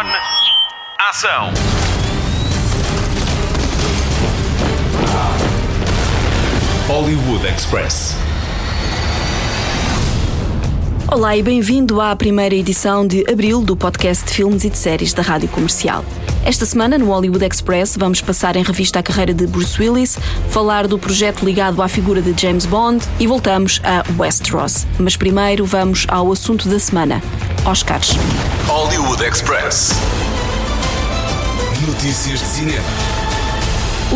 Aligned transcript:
On. 0.00 0.06
Ação. 1.10 1.52
Hollywood 6.88 7.46
Express. 7.46 8.16
Olá 11.06 11.36
e 11.36 11.42
bem-vindo 11.42 12.00
à 12.00 12.16
primeira 12.16 12.54
edição 12.54 13.06
de 13.06 13.30
abril 13.30 13.60
do 13.60 13.76
podcast 13.76 14.24
de 14.24 14.32
filmes 14.32 14.64
e 14.64 14.70
de 14.70 14.78
séries 14.78 15.12
da 15.12 15.20
Rádio 15.20 15.50
Comercial. 15.50 16.02
Esta 16.46 16.64
semana, 16.64 16.96
no 16.96 17.06
Hollywood 17.06 17.44
Express, 17.44 17.96
vamos 17.98 18.22
passar 18.22 18.56
em 18.56 18.62
revista 18.62 19.00
a 19.00 19.02
carreira 19.02 19.34
de 19.34 19.46
Bruce 19.46 19.78
Willis, 19.78 20.16
falar 20.48 20.88
do 20.88 20.98
projeto 20.98 21.44
ligado 21.44 21.82
à 21.82 21.88
figura 21.88 22.22
de 22.22 22.40
James 22.40 22.64
Bond 22.64 23.04
e 23.18 23.26
voltamos 23.26 23.82
a 23.84 24.02
Westeros. 24.18 24.86
Mas 24.98 25.14
primeiro 25.14 25.66
vamos 25.66 26.06
ao 26.08 26.32
assunto 26.32 26.68
da 26.70 26.78
semana: 26.78 27.20
Oscars. 27.66 28.16
Hollywood 28.66 29.22
Express. 29.22 29.92
Notícias 31.86 32.40
de 32.40 32.46
cinema. 32.46 32.84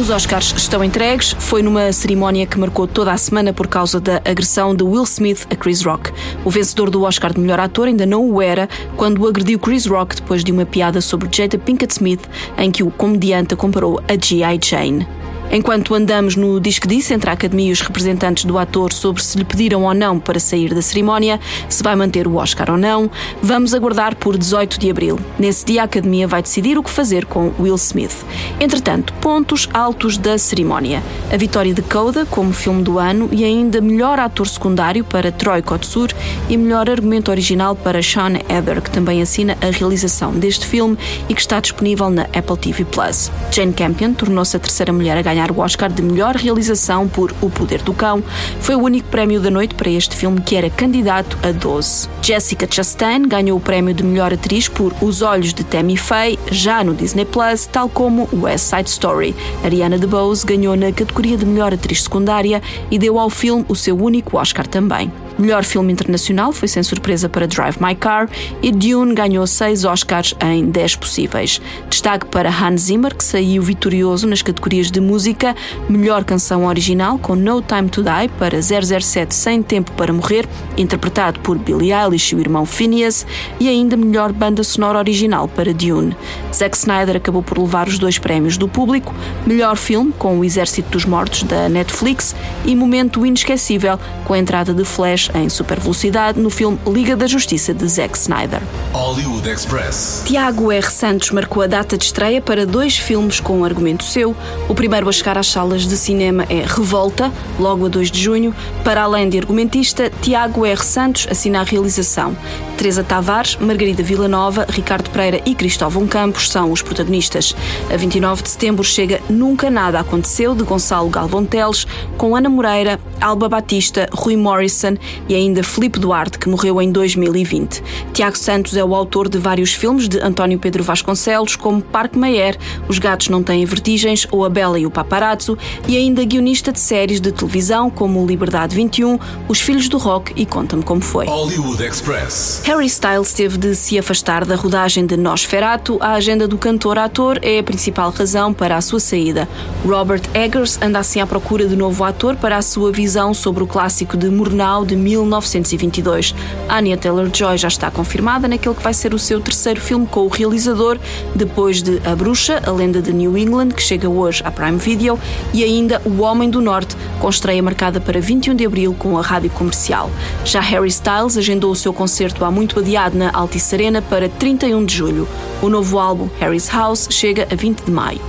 Os 0.00 0.08
Oscars 0.08 0.54
estão 0.56 0.82
entregues. 0.82 1.36
Foi 1.38 1.62
numa 1.62 1.92
cerimónia 1.92 2.46
que 2.46 2.58
marcou 2.58 2.86
toda 2.86 3.12
a 3.12 3.18
semana 3.18 3.52
por 3.52 3.66
causa 3.68 4.00
da 4.00 4.16
agressão 4.24 4.74
de 4.74 4.82
Will 4.82 5.04
Smith 5.04 5.46
a 5.50 5.56
Chris 5.56 5.82
Rock. 5.82 6.10
O 6.42 6.50
vencedor 6.50 6.88
do 6.88 7.02
Oscar 7.02 7.34
de 7.34 7.40
melhor 7.40 7.60
ator 7.60 7.86
ainda 7.86 8.06
não 8.06 8.28
o 8.28 8.40
era 8.40 8.68
quando 8.96 9.28
agrediu 9.28 9.58
Chris 9.58 9.84
Rock 9.86 10.16
depois 10.16 10.42
de 10.42 10.50
uma 10.50 10.64
piada 10.64 11.00
sobre 11.02 11.28
Jada 11.30 11.58
Pinkett 11.58 11.92
Smith 11.92 12.26
em 12.56 12.70
que 12.70 12.82
o 12.82 12.90
comediante 12.90 13.52
a 13.52 13.56
comparou 13.56 14.00
a 14.08 14.16
G.I. 14.20 14.58
Jane. 14.62 15.23
Enquanto 15.50 15.94
andamos 15.94 16.34
no 16.34 16.58
disque 16.58 16.88
disse 16.88 17.14
entre 17.14 17.30
a 17.30 17.32
Academia 17.32 17.68
e 17.68 17.72
os 17.72 17.80
representantes 17.80 18.44
do 18.44 18.58
ator 18.58 18.92
sobre 18.92 19.22
se 19.22 19.38
lhe 19.38 19.44
pediram 19.44 19.84
ou 19.84 19.94
não 19.94 20.18
para 20.18 20.40
sair 20.40 20.74
da 20.74 20.82
cerimónia, 20.82 21.38
se 21.68 21.82
vai 21.82 21.94
manter 21.94 22.26
o 22.26 22.36
Oscar 22.36 22.70
ou 22.70 22.76
não, 22.76 23.08
vamos 23.40 23.72
aguardar 23.72 24.16
por 24.16 24.36
18 24.36 24.80
de 24.80 24.90
abril. 24.90 25.20
Nesse 25.38 25.64
dia, 25.64 25.82
a 25.82 25.84
Academia 25.84 26.26
vai 26.26 26.42
decidir 26.42 26.76
o 26.76 26.82
que 26.82 26.90
fazer 26.90 27.24
com 27.26 27.52
Will 27.58 27.76
Smith. 27.76 28.24
Entretanto, 28.58 29.12
pontos 29.20 29.68
altos 29.72 30.16
da 30.18 30.36
cerimónia: 30.38 31.02
a 31.32 31.36
vitória 31.36 31.72
de 31.72 31.82
Coda 31.82 32.26
como 32.26 32.52
filme 32.52 32.82
do 32.82 32.98
ano 32.98 33.28
e 33.30 33.44
ainda 33.44 33.80
melhor 33.80 34.18
ator 34.18 34.48
secundário 34.48 35.04
para 35.04 35.30
Troy 35.30 35.62
Kotsur 35.62 36.08
e 36.48 36.56
melhor 36.56 36.90
argumento 36.90 37.30
original 37.30 37.76
para 37.76 38.02
Sean 38.02 38.34
Heather, 38.48 38.82
que 38.82 38.90
também 38.90 39.22
assina 39.22 39.56
a 39.60 39.70
realização 39.70 40.32
deste 40.32 40.66
filme 40.66 40.98
e 41.28 41.34
que 41.34 41.40
está 41.40 41.60
disponível 41.60 42.10
na 42.10 42.22
Apple 42.22 42.56
TV 42.58 42.84
Plus. 42.84 43.30
Jane 43.52 43.72
Campion 43.72 44.14
tornou-se 44.14 44.56
a 44.56 44.60
terceira 44.60 44.92
mulher 44.92 45.16
a 45.16 45.22
ganhar 45.22 45.33
ganhar 45.34 45.50
o 45.50 45.58
Oscar 45.58 45.92
de 45.92 46.00
melhor 46.00 46.36
realização 46.36 47.08
por 47.08 47.34
O 47.40 47.50
Poder 47.50 47.82
do 47.82 47.92
Cão. 47.92 48.22
Foi 48.60 48.76
o 48.76 48.80
único 48.80 49.08
prémio 49.08 49.40
da 49.40 49.50
noite 49.50 49.74
para 49.74 49.90
este 49.90 50.14
filme 50.14 50.40
que 50.40 50.54
era 50.54 50.70
candidato 50.70 51.36
a 51.42 51.50
12. 51.50 52.08
Jessica 52.22 52.68
Chastain 52.70 53.22
ganhou 53.22 53.58
o 53.58 53.60
prémio 53.60 53.92
de 53.92 54.04
melhor 54.04 54.32
atriz 54.32 54.68
por 54.68 54.94
Os 55.00 55.22
Olhos 55.22 55.52
de 55.52 55.64
Tammy 55.64 55.96
Faye, 55.96 56.38
já 56.52 56.84
no 56.84 56.94
Disney 56.94 57.24
Plus, 57.24 57.66
tal 57.66 57.88
como 57.88 58.28
West 58.32 58.66
Side 58.66 58.88
Story. 58.88 59.34
Ariana 59.64 59.98
DeBose 59.98 60.46
ganhou 60.46 60.76
na 60.76 60.92
categoria 60.92 61.36
de 61.36 61.44
melhor 61.44 61.74
atriz 61.74 62.04
secundária 62.04 62.62
e 62.88 62.96
deu 62.96 63.18
ao 63.18 63.28
filme 63.28 63.64
o 63.68 63.74
seu 63.74 64.00
único 64.00 64.38
Oscar 64.38 64.68
também. 64.68 65.10
Melhor 65.36 65.64
filme 65.64 65.92
internacional 65.92 66.52
foi 66.52 66.68
sem 66.68 66.82
surpresa 66.82 67.28
para 67.28 67.48
Drive 67.48 67.78
My 67.80 67.94
Car 67.96 68.28
e 68.62 68.70
Dune 68.70 69.14
ganhou 69.14 69.44
seis 69.48 69.84
Oscars 69.84 70.32
em 70.40 70.66
10 70.66 70.96
possíveis. 70.96 71.60
Destaque 71.90 72.26
para 72.26 72.48
Hans 72.48 72.82
Zimmer, 72.82 73.14
que 73.14 73.24
saiu 73.24 73.60
vitorioso 73.60 74.28
nas 74.28 74.42
categorias 74.42 74.92
de 74.92 75.00
música, 75.00 75.56
melhor 75.88 76.22
canção 76.22 76.66
original 76.66 77.18
com 77.18 77.34
No 77.34 77.60
Time 77.60 77.88
to 77.88 78.02
Die 78.02 78.28
para 78.38 78.60
007 78.62 79.34
Sem 79.34 79.60
Tempo 79.60 79.90
para 79.92 80.12
Morrer, 80.12 80.46
interpretado 80.76 81.40
por 81.40 81.58
Billie 81.58 81.92
Eilish 81.92 82.32
e 82.32 82.36
o 82.36 82.40
irmão 82.40 82.64
Phineas, 82.64 83.26
e 83.58 83.68
ainda 83.68 83.96
melhor 83.96 84.32
banda 84.32 84.62
sonora 84.62 84.98
original 84.98 85.48
para 85.48 85.74
Dune. 85.74 86.16
Zack 86.54 86.76
Snyder 86.76 87.16
acabou 87.16 87.42
por 87.42 87.58
levar 87.58 87.88
os 87.88 87.98
dois 87.98 88.18
prémios 88.18 88.56
do 88.56 88.68
público, 88.68 89.12
melhor 89.44 89.76
filme 89.76 90.12
com 90.16 90.38
O 90.38 90.44
Exército 90.44 90.90
dos 90.90 91.04
Mortos 91.04 91.42
da 91.42 91.68
Netflix 91.68 92.36
e 92.64 92.76
momento 92.76 93.26
inesquecível 93.26 93.98
com 94.24 94.34
a 94.34 94.38
entrada 94.38 94.72
de 94.72 94.84
Flash 94.84 95.23
em 95.34 95.48
super 95.48 95.80
velocidade 95.80 96.40
no 96.40 96.50
filme 96.50 96.78
Liga 96.86 97.16
da 97.16 97.26
Justiça 97.26 97.72
de 97.72 97.86
Zack 97.86 98.16
Snyder. 98.16 98.60
Hollywood 98.92 99.48
Express. 99.48 100.22
Tiago 100.26 100.70
R. 100.70 100.90
Santos 100.90 101.30
marcou 101.30 101.62
a 101.62 101.66
data 101.66 101.96
de 101.96 102.04
estreia 102.04 102.40
para 102.40 102.66
dois 102.66 102.98
filmes 102.98 103.40
com 103.40 103.60
um 103.60 103.64
argumento 103.64 104.04
seu. 104.04 104.36
O 104.68 104.74
primeiro 104.74 105.08
a 105.08 105.12
chegar 105.12 105.38
às 105.38 105.46
salas 105.46 105.82
de 105.82 105.96
cinema 105.96 106.44
é 106.48 106.64
Revolta, 106.66 107.32
logo 107.58 107.86
a 107.86 107.88
2 107.88 108.10
de 108.10 108.22
junho. 108.22 108.54
Para 108.82 109.02
além 109.02 109.28
de 109.28 109.38
argumentista, 109.38 110.10
Tiago 110.20 110.64
R. 110.64 110.82
Santos 110.82 111.26
assina 111.30 111.60
a 111.60 111.64
realização. 111.64 112.36
Teresa 112.76 113.04
Tavares, 113.04 113.56
Margarida 113.56 114.02
Villanova, 114.02 114.66
Ricardo 114.68 115.08
Pereira 115.10 115.40
e 115.46 115.54
Cristóvão 115.54 116.06
Campos 116.06 116.50
são 116.50 116.72
os 116.72 116.82
protagonistas. 116.82 117.54
A 117.92 117.96
29 117.96 118.42
de 118.42 118.50
setembro 118.50 118.84
chega 118.84 119.20
Nunca 119.30 119.70
Nada 119.70 120.00
Aconteceu, 120.00 120.54
de 120.54 120.64
Gonçalo 120.64 121.08
Galvão 121.08 121.44
Teles, 121.44 121.86
com 122.18 122.36
Ana 122.36 122.48
Moreira, 122.48 123.00
Alba 123.20 123.48
Batista, 123.48 124.08
Rui 124.12 124.36
Morrison 124.36 124.96
e 125.28 125.34
ainda 125.34 125.62
Filipe 125.62 125.98
Duarte, 125.98 126.38
que 126.38 126.48
morreu 126.48 126.82
em 126.82 126.90
2020. 126.90 127.82
Tiago 128.12 128.36
Santos 128.36 128.76
é 128.76 128.84
o 128.84 128.94
autor 128.94 129.28
de 129.28 129.38
vários 129.38 129.72
filmes 129.72 130.08
de 130.08 130.18
António 130.18 130.58
Pedro 130.58 130.82
Vasconcelos, 130.82 131.56
como 131.56 131.80
Parque 131.80 132.18
Mayer, 132.18 132.58
Os 132.88 132.98
Gatos 132.98 133.28
Não 133.28 133.42
Têm 133.42 133.64
Vertigens 133.64 134.26
ou 134.30 134.44
A 134.44 134.50
Bela 134.50 134.78
e 134.78 134.84
o 134.84 134.90
Paparazzo, 134.90 135.56
e 135.86 135.96
ainda 135.96 136.24
guionista 136.24 136.72
de 136.72 136.80
séries 136.80 137.20
de 137.20 137.32
televisão 137.32 137.88
como 137.88 138.26
Liberdade 138.26 138.74
21, 138.74 139.18
Os 139.48 139.60
Filhos 139.60 139.88
do 139.88 139.96
Rock 139.96 140.32
e 140.36 140.44
Conta-me 140.44 140.82
Como 140.82 141.00
Foi. 141.00 141.26
Hollywood 141.26 141.82
Express. 141.82 142.62
Harry 142.74 142.86
Styles 142.86 143.32
teve 143.32 143.56
de 143.56 143.72
se 143.76 143.96
afastar 143.96 144.44
da 144.44 144.56
rodagem 144.56 145.06
de 145.06 145.16
Nosferatu. 145.16 145.96
A 146.00 146.14
agenda 146.14 146.48
do 146.48 146.58
cantor-ator 146.58 147.38
é 147.40 147.60
a 147.60 147.62
principal 147.62 148.10
razão 148.10 148.52
para 148.52 148.76
a 148.76 148.80
sua 148.80 148.98
saída. 148.98 149.48
Robert 149.86 150.22
Eggers 150.34 150.76
anda 150.82 150.98
assim 150.98 151.20
à 151.20 151.26
procura 151.26 151.68
de 151.68 151.76
novo 151.76 152.02
ator 152.02 152.34
para 152.34 152.56
a 152.56 152.62
sua 152.62 152.90
visão 152.90 153.32
sobre 153.32 153.62
o 153.62 153.66
clássico 153.68 154.16
de 154.16 154.28
Murnau 154.28 154.84
de 154.84 154.96
1922. 154.96 156.34
Anya 156.68 156.96
Taylor-Joy 156.96 157.58
já 157.58 157.68
está 157.68 157.92
confirmada 157.92 158.48
naquele 158.48 158.74
que 158.74 158.82
vai 158.82 158.92
ser 158.92 159.14
o 159.14 159.20
seu 159.20 159.40
terceiro 159.40 159.80
filme 159.80 160.04
com 160.04 160.22
o 160.22 160.28
realizador, 160.28 160.98
depois 161.32 161.80
de 161.80 162.02
A 162.04 162.16
Bruxa, 162.16 162.60
a 162.66 162.72
lenda 162.72 163.00
de 163.00 163.12
New 163.12 163.38
England, 163.38 163.68
que 163.68 163.82
chega 163.82 164.08
hoje 164.08 164.42
à 164.44 164.50
Prime 164.50 164.78
Video, 164.78 165.16
e 165.52 165.62
ainda 165.62 166.02
O 166.04 166.22
Homem 166.22 166.50
do 166.50 166.60
Norte, 166.60 166.96
com 167.20 167.28
estreia 167.28 167.62
marcada 167.62 168.00
para 168.00 168.20
21 168.20 168.56
de 168.56 168.66
abril 168.66 168.96
com 168.98 169.16
a 169.16 169.22
rádio 169.22 169.50
comercial. 169.50 170.10
Já 170.44 170.58
Harry 170.60 170.88
Styles 170.88 171.38
agendou 171.38 171.70
o 171.70 171.76
seu 171.76 171.92
concerto 171.92 172.44
há 172.44 172.50
muito 172.54 172.78
adiado 172.78 173.18
na 173.18 173.30
Altice 173.32 173.74
Arena 173.74 174.00
para 174.00 174.28
31 174.28 174.84
de 174.84 174.96
julho. 174.96 175.28
O 175.60 175.68
novo 175.68 175.98
álbum, 175.98 176.28
Harry's 176.38 176.68
House, 176.68 177.08
chega 177.10 177.48
a 177.50 177.54
20 177.56 177.82
de 177.82 177.90
maio. 177.90 178.20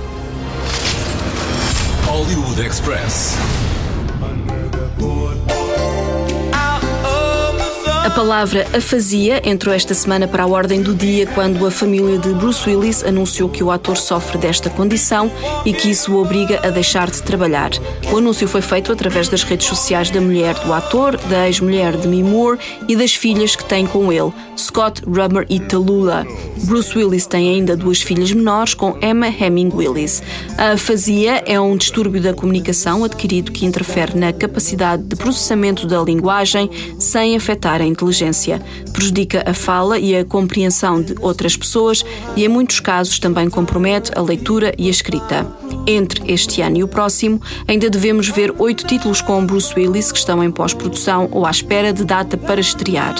Hollywood 2.04 2.60
Express. 2.60 3.36
Palavra 8.16 8.66
afasia 8.72 9.42
entrou 9.44 9.74
esta 9.74 9.92
semana 9.92 10.26
para 10.26 10.44
a 10.44 10.46
ordem 10.46 10.80
do 10.80 10.94
dia 10.94 11.26
quando 11.26 11.66
a 11.66 11.70
família 11.70 12.16
de 12.16 12.30
Bruce 12.30 12.66
Willis 12.66 13.04
anunciou 13.04 13.46
que 13.46 13.62
o 13.62 13.70
ator 13.70 13.98
sofre 13.98 14.38
desta 14.38 14.70
condição 14.70 15.30
e 15.66 15.74
que 15.74 15.90
isso 15.90 16.14
o 16.14 16.22
obriga 16.22 16.58
a 16.66 16.70
deixar 16.70 17.10
de 17.10 17.22
trabalhar. 17.22 17.72
O 18.10 18.16
anúncio 18.16 18.48
foi 18.48 18.62
feito 18.62 18.90
através 18.90 19.28
das 19.28 19.42
redes 19.42 19.66
sociais 19.66 20.10
da 20.10 20.18
mulher 20.18 20.54
do 20.60 20.72
ator, 20.72 21.18
da 21.28 21.46
ex-mulher 21.46 21.94
de 21.94 22.08
Mimur 22.08 22.58
e 22.88 22.96
das 22.96 23.14
filhas 23.14 23.54
que 23.54 23.66
tem 23.66 23.86
com 23.86 24.10
ele, 24.10 24.32
Scott, 24.56 25.02
Rummer 25.04 25.44
e 25.50 25.60
Tallulah. 25.60 26.24
Bruce 26.64 26.96
Willis 26.96 27.26
tem 27.26 27.50
ainda 27.50 27.76
duas 27.76 28.00
filhas 28.00 28.32
menores 28.32 28.72
com 28.72 28.96
Emma 29.02 29.26
Hemming 29.26 29.70
Willis. 29.74 30.22
A 30.56 30.72
afasia 30.72 31.42
é 31.44 31.60
um 31.60 31.76
distúrbio 31.76 32.22
da 32.22 32.32
comunicação 32.32 33.04
adquirido 33.04 33.52
que 33.52 33.66
interfere 33.66 34.18
na 34.18 34.32
capacidade 34.32 35.02
de 35.02 35.16
processamento 35.16 35.86
da 35.86 36.02
linguagem 36.02 36.70
sem 36.98 37.36
afetar 37.36 37.82
a 37.82 37.84
inteligência. 37.84 38.05
Prejudica 38.92 39.44
a 39.46 39.54
fala 39.54 39.98
e 39.98 40.16
a 40.16 40.24
compreensão 40.24 41.02
de 41.02 41.14
outras 41.20 41.56
pessoas 41.56 42.04
e, 42.36 42.44
em 42.44 42.48
muitos 42.48 42.80
casos, 42.80 43.18
também 43.18 43.48
compromete 43.48 44.10
a 44.14 44.22
leitura 44.22 44.74
e 44.78 44.88
a 44.88 44.90
escrita. 44.90 45.46
Entre 45.86 46.32
este 46.32 46.60
ano 46.62 46.78
e 46.78 46.84
o 46.84 46.88
próximo, 46.88 47.40
ainda 47.68 47.88
devemos 47.88 48.28
ver 48.28 48.54
oito 48.58 48.86
títulos 48.86 49.20
com 49.20 49.44
Bruce 49.46 49.72
Willis 49.76 50.10
que 50.10 50.18
estão 50.18 50.42
em 50.42 50.50
pós-produção 50.50 51.28
ou 51.30 51.46
à 51.46 51.50
espera 51.50 51.92
de 51.92 52.04
data 52.04 52.36
para 52.36 52.60
estrear. 52.60 53.14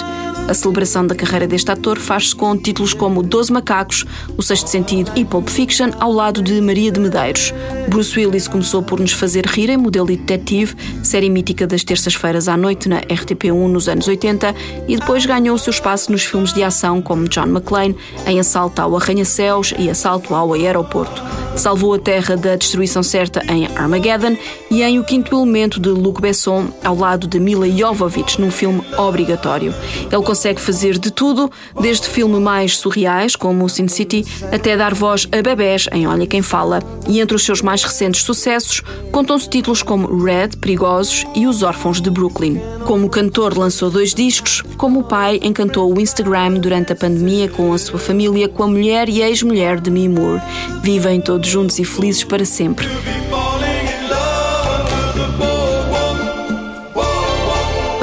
A 0.47 0.53
celebração 0.53 1.05
da 1.05 1.13
carreira 1.13 1.45
deste 1.45 1.69
ator 1.69 1.99
faz-se 1.99 2.33
com 2.33 2.55
títulos 2.55 2.93
como 2.93 3.21
Doze 3.21 3.51
Macacos, 3.51 4.05
O 4.37 4.41
Sexto 4.41 4.69
Sentido 4.69 5.11
e 5.13 5.25
Pulp 5.25 5.49
Fiction, 5.49 5.89
ao 5.99 6.09
lado 6.09 6.41
de 6.41 6.61
Maria 6.61 6.89
de 6.89 7.01
Medeiros. 7.01 7.53
Bruce 7.89 8.17
Willis 8.17 8.47
começou 8.47 8.81
por 8.81 8.97
nos 8.97 9.11
fazer 9.11 9.45
rir 9.45 9.69
em 9.69 9.75
Modelo 9.75 10.09
e 10.09 10.15
Detetive, 10.15 10.73
série 11.03 11.29
mítica 11.29 11.67
das 11.67 11.83
terças-feiras 11.83 12.47
à 12.47 12.55
noite 12.55 12.87
na 12.87 13.01
RTP1 13.01 13.67
nos 13.67 13.89
anos 13.89 14.07
80, 14.07 14.55
e 14.87 14.95
depois 14.95 15.25
ganhou 15.25 15.55
o 15.55 15.59
seu 15.59 15.71
espaço 15.71 16.13
nos 16.13 16.23
filmes 16.23 16.53
de 16.53 16.63
ação 16.63 17.01
como 17.01 17.27
John 17.27 17.47
McClane, 17.47 17.97
em 18.25 18.39
Assalto 18.39 18.81
ao 18.81 18.95
Arranha-Céus 18.95 19.73
e 19.77 19.89
Assalto 19.89 20.33
ao 20.33 20.53
Aeroporto. 20.53 21.21
Salvou 21.57 21.95
a 21.95 21.99
Terra 21.99 22.37
da 22.37 22.55
destruição 22.55 23.01
certa 23.01 23.41
em 23.51 23.65
Armageddon 23.75 24.37
e 24.69 24.83
em 24.83 24.99
O 24.99 25.03
Quinto 25.03 25.35
Elemento 25.35 25.79
de 25.79 25.89
Luc 25.89 26.21
Besson, 26.21 26.67
ao 26.83 26.95
lado 26.95 27.27
de 27.27 27.39
Mila 27.39 27.67
Jovovich, 27.69 28.39
num 28.39 28.51
filme 28.51 28.81
obrigatório. 28.95 29.73
Ele 30.11 30.23
consegue 30.37 30.61
fazer 30.61 30.99
de 30.99 31.09
tudo, 31.09 31.49
desde 31.81 32.07
filmes 32.07 32.39
mais 32.39 32.77
surreais, 32.77 33.35
como 33.35 33.65
o 33.65 33.69
Sin 33.69 33.87
City, 33.87 34.23
até 34.51 34.77
dar 34.77 34.93
voz 34.93 35.27
a 35.31 35.41
bebés 35.41 35.87
em 35.91 36.05
Olha 36.05 36.27
Quem 36.27 36.43
Fala. 36.43 36.79
E 37.07 37.19
entre 37.19 37.35
os 37.35 37.43
seus 37.43 37.59
mais 37.59 37.83
recentes 37.83 38.21
sucessos, 38.21 38.83
contam-se 39.11 39.49
títulos 39.49 39.81
como 39.81 40.23
Red, 40.23 40.49
Perigosos 40.61 41.25
e 41.33 41.47
Os 41.47 41.63
Órfãos 41.63 41.99
de 41.99 42.11
Brooklyn. 42.11 42.61
Como 42.85 43.09
cantor, 43.09 43.57
lançou 43.57 43.89
dois 43.89 44.13
discos, 44.13 44.61
como 44.77 45.05
pai, 45.05 45.39
encantou 45.41 45.91
o 45.91 45.99
Instagram 45.99 46.53
durante 46.59 46.93
a 46.93 46.95
pandemia 46.95 47.49
com 47.49 47.73
a 47.73 47.77
sua 47.79 47.97
família, 47.97 48.47
com 48.47 48.61
a 48.61 48.67
mulher 48.67 49.09
e 49.09 49.23
ex-mulher 49.23 49.81
de 49.81 49.89
Mi 49.89 50.07
Moore. 50.07 50.39
Vivem 50.83 51.19
todos 51.19 51.49
juntos 51.49 51.79
e 51.79 51.83
felizes 51.83 52.23
para 52.23 52.45
sempre. 52.45 52.87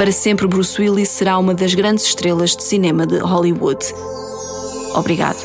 Para 0.05 0.11
sempre, 0.11 0.45
Bruce 0.45 0.79
Willis 0.79 1.09
será 1.09 1.35
uma 1.39 1.55
das 1.55 1.73
grandes 1.73 2.05
estrelas 2.05 2.55
de 2.55 2.63
cinema 2.63 3.07
de 3.07 3.17
Hollywood. 3.17 3.83
Obrigado. 4.93 5.39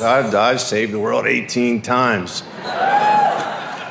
I've, 0.00 0.34
I've 0.34 0.58
saved 0.58 0.92
the 0.92 0.98
world 0.98 1.26
18 1.26 1.82
times. 1.82 2.42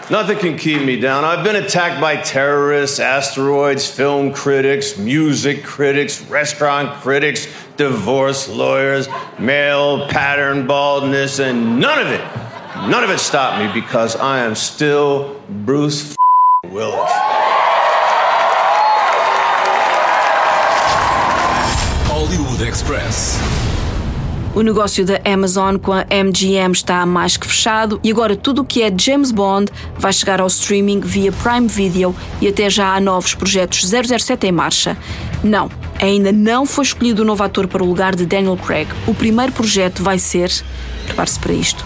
Nothing 0.09 0.39
can 0.39 0.57
keep 0.57 0.81
me 0.81 0.99
down. 0.99 1.23
I've 1.23 1.43
been 1.43 1.57
attacked 1.57 2.01
by 2.01 2.15
terrorists, 2.23 2.99
asteroids, 2.99 3.87
film 3.87 4.33
critics, 4.33 4.97
music 4.97 5.63
critics, 5.63 6.23
restaurant 6.23 6.99
critics, 7.03 7.47
divorce 7.77 8.49
lawyers, 8.49 9.07
male 9.37 10.07
pattern 10.07 10.65
baldness, 10.65 11.37
and 11.37 11.79
none 11.79 11.99
of 11.99 12.07
it, 12.07 12.21
none 12.89 13.03
of 13.03 13.11
it 13.11 13.19
stopped 13.19 13.63
me 13.63 13.71
because 13.79 14.15
I 14.15 14.39
am 14.39 14.55
still 14.55 15.39
Bruce 15.47 16.15
Willis. 16.63 17.24
Express. 22.75 23.37
O 24.53 24.61
negócio 24.61 25.05
da 25.05 25.21
Amazon 25.23 25.77
com 25.77 25.93
a 25.93 26.05
MGM 26.11 26.73
está 26.73 27.05
mais 27.05 27.37
que 27.37 27.47
fechado 27.47 28.01
e 28.03 28.11
agora 28.11 28.35
tudo 28.35 28.63
o 28.63 28.65
que 28.65 28.83
é 28.83 28.93
James 28.93 29.31
Bond 29.31 29.71
vai 29.97 30.11
chegar 30.11 30.41
ao 30.41 30.47
streaming 30.47 30.99
via 30.99 31.31
Prime 31.31 31.69
Video 31.69 32.13
e 32.41 32.49
até 32.49 32.69
já 32.69 32.93
há 32.93 32.99
novos 32.99 33.33
projetos 33.33 33.89
007 33.89 34.47
em 34.47 34.51
marcha. 34.51 34.97
Não, 35.41 35.71
ainda 36.01 36.33
não 36.33 36.65
foi 36.65 36.83
escolhido 36.83 37.21
o 37.21 37.25
novo 37.25 37.43
ator 37.43 37.65
para 37.65 37.81
o 37.81 37.87
lugar 37.87 38.13
de 38.13 38.25
Daniel 38.25 38.57
Craig. 38.57 38.89
O 39.07 39.13
primeiro 39.13 39.53
projeto 39.53 40.03
vai 40.03 40.19
ser, 40.19 40.51
prepare-se 41.05 41.39
para 41.39 41.53
isto, 41.53 41.85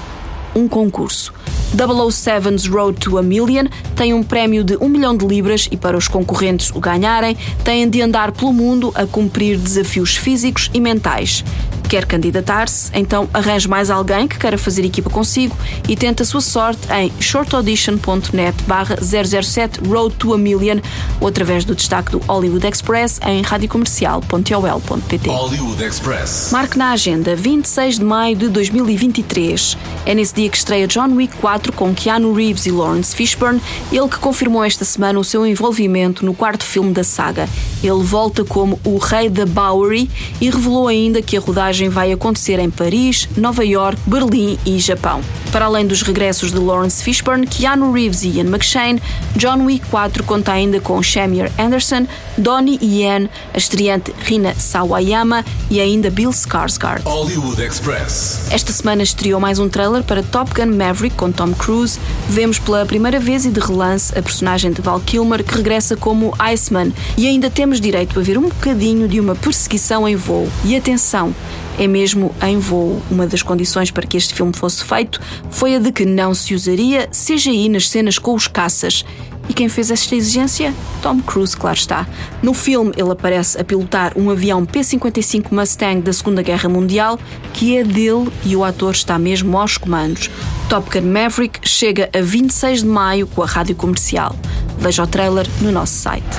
um 0.55 0.67
concurso. 0.67 1.31
007's 1.75 2.67
Road 2.67 2.99
to 2.99 3.17
a 3.17 3.21
Million 3.21 3.65
tem 3.95 4.13
um 4.13 4.23
prémio 4.23 4.63
de 4.63 4.77
1 4.77 4.89
milhão 4.89 5.15
de 5.15 5.25
libras 5.25 5.67
e 5.71 5.77
para 5.77 5.97
os 5.97 6.07
concorrentes 6.07 6.71
o 6.71 6.79
ganharem, 6.79 7.37
têm 7.63 7.89
de 7.89 8.01
andar 8.01 8.31
pelo 8.31 8.53
mundo 8.53 8.91
a 8.95 9.05
cumprir 9.05 9.57
desafios 9.57 10.15
físicos 10.15 10.69
e 10.73 10.79
mentais. 10.79 11.43
Quer 11.89 12.05
candidatar-se? 12.05 12.91
Então 12.93 13.27
arranje 13.33 13.67
mais 13.67 13.89
alguém 13.89 14.27
que 14.27 14.37
queira 14.37 14.59
fazer 14.59 14.85
equipa 14.85 15.09
consigo 15.09 15.57
e 15.87 15.95
tente 15.95 16.21
a 16.21 16.25
sua 16.25 16.39
sorte 16.39 16.81
em 16.93 17.11
shortaudition.net 17.19 18.55
007 19.01 19.79
Road 19.89 20.13
to 20.17 20.35
a 20.35 20.37
Million 20.37 20.81
ou 21.19 21.27
através 21.27 21.65
do 21.65 21.73
destaque 21.73 22.11
do 22.11 22.19
Hollywood 22.19 22.67
Express 22.67 23.19
em 23.25 23.41
radiocomercial.ol.pt. 23.41 25.29
Hollywood 25.29 25.83
Express. 25.83 26.49
Marque 26.51 26.77
na 26.77 26.91
agenda 26.91 27.35
26 27.35 27.97
de 27.97 28.05
maio 28.05 28.35
de 28.35 28.49
2023. 28.49 29.75
É 30.05 30.13
nesse 30.13 30.35
dia 30.35 30.47
que 30.47 30.57
estreia 30.57 30.87
John 30.87 31.15
Wick 31.15 31.37
4 31.37 31.73
com 31.73 31.91
Keanu 31.95 32.33
Reeves 32.33 32.67
e 32.67 32.71
Lawrence 32.71 33.15
Fishburne, 33.15 33.59
ele 33.91 34.07
que 34.07 34.19
confirmou 34.19 34.63
esta 34.63 34.85
semana 34.85 35.17
o 35.17 35.23
seu 35.23 35.43
envolvimento 35.43 36.23
no 36.23 36.35
quarto 36.35 36.63
filme 36.63 36.93
da 36.93 37.03
saga. 37.03 37.49
Ele 37.81 38.03
volta 38.03 38.45
como 38.45 38.79
o 38.83 38.97
Rei 38.99 39.27
da 39.27 39.47
Bowery 39.47 40.07
e 40.39 40.51
revelou 40.51 40.87
ainda 40.87 41.19
que 41.19 41.35
a 41.35 41.39
rodagem 41.39 41.78
vai 41.87 42.11
acontecer 42.11 42.59
em 42.59 42.69
Paris, 42.69 43.29
Nova 43.37 43.63
York, 43.63 44.01
Berlim 44.05 44.57
e 44.65 44.79
Japão. 44.79 45.21
Para 45.51 45.65
além 45.65 45.87
dos 45.87 46.01
regressos 46.01 46.51
de 46.51 46.59
Lawrence 46.59 47.03
Fishburne, 47.03 47.47
Keanu 47.47 47.91
Reeves 47.91 48.23
e 48.23 48.29
Ian 48.29 48.45
McShane, 48.45 49.01
John 49.35 49.65
Wick 49.65 49.85
4 49.87 50.23
conta 50.23 50.51
ainda 50.51 50.79
com 50.79 51.01
Shamir 51.01 51.51
Anderson, 51.57 52.05
Donnie 52.37 52.79
Yen, 52.81 53.29
a 53.53 53.57
estreante 53.57 54.13
Rina 54.23 54.53
Sawayama 54.55 55.43
e 55.69 55.79
ainda 55.79 56.09
Bill 56.09 56.31
Skarsgård. 56.31 57.01
Hollywood 57.03 57.61
Express. 57.61 58.47
Esta 58.51 58.71
semana 58.71 59.03
estreou 59.03 59.39
mais 59.39 59.59
um 59.59 59.69
trailer 59.69 60.03
para 60.03 60.23
Top 60.23 60.51
Gun 60.53 60.75
Maverick 60.75 61.15
com 61.15 61.31
Tom 61.31 61.53
Cruise. 61.53 61.99
Vemos 62.27 62.59
pela 62.59 62.85
primeira 62.85 63.19
vez 63.19 63.45
e 63.45 63.49
de 63.49 63.59
relance 63.59 64.17
a 64.17 64.21
personagem 64.21 64.71
de 64.71 64.81
Val 64.81 64.99
Kilmer 64.99 65.43
que 65.43 65.55
regressa 65.55 65.95
como 65.95 66.33
Iceman 66.39 66.91
e 67.17 67.27
ainda 67.27 67.49
temos 67.49 67.81
direito 67.81 68.19
a 68.19 68.23
ver 68.23 68.37
um 68.37 68.49
bocadinho 68.49 69.07
de 69.07 69.19
uma 69.19 69.35
perseguição 69.35 70.07
em 70.07 70.15
voo. 70.15 70.47
E 70.63 70.75
atenção, 70.75 71.33
é 71.79 71.87
mesmo 71.87 72.35
em 72.45 72.59
voo. 72.59 73.01
Uma 73.09 73.25
das 73.25 73.41
condições 73.41 73.89
para 73.89 74.05
que 74.05 74.17
este 74.17 74.33
filme 74.33 74.53
fosse 74.53 74.83
feito 74.83 75.19
foi 75.49 75.75
a 75.75 75.79
de 75.79 75.91
que 75.91 76.05
não 76.05 76.33
se 76.33 76.53
usaria 76.53 77.07
CGI 77.07 77.69
nas 77.69 77.89
cenas 77.89 78.19
com 78.19 78.35
os 78.35 78.47
caças. 78.47 79.05
E 79.47 79.53
quem 79.53 79.67
fez 79.67 79.89
esta 79.89 80.15
exigência? 80.15 80.73
Tom 81.01 81.19
Cruise, 81.21 81.57
claro 81.57 81.75
está. 81.75 82.05
No 82.43 82.53
filme, 82.53 82.91
ele 82.95 83.11
aparece 83.11 83.59
a 83.59 83.63
pilotar 83.63 84.11
um 84.15 84.29
avião 84.29 84.63
P-55 84.63 85.45
Mustang 85.51 86.01
da 86.01 86.13
Segunda 86.13 86.43
Guerra 86.43 86.69
Mundial, 86.69 87.17
que 87.53 87.75
é 87.75 87.83
dele 87.83 88.29
e 88.45 88.55
o 88.55 88.63
ator 88.63 88.91
está 88.91 89.17
mesmo 89.17 89.57
aos 89.57 89.75
comandos. 89.75 90.29
Top 90.69 90.87
Gun 90.91 91.07
Maverick 91.07 91.67
chega 91.67 92.09
a 92.13 92.21
26 92.21 92.83
de 92.83 92.87
maio 92.87 93.25
com 93.25 93.41
a 93.41 93.47
rádio 93.47 93.75
comercial. 93.75 94.35
Veja 94.77 95.01
o 95.01 95.07
trailer 95.07 95.47
no 95.61 95.71
nosso 95.71 95.93
site. 95.93 96.37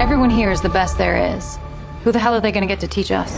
Everyone 0.00 0.34
here 0.34 0.52
is 0.52 0.60
the 0.60 0.68
best 0.68 0.96
there 0.96 1.36
is. 1.36 1.60
Who 2.04 2.10
the 2.10 2.18
hell 2.18 2.34
are 2.34 2.40
they 2.40 2.50
going 2.50 2.66
to 2.66 2.68
get 2.68 2.80
to 2.80 2.88
teach 2.88 3.12
us? 3.12 3.30